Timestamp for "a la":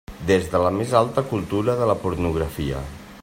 1.85-1.99